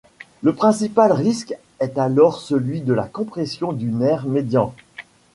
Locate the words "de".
2.81-2.91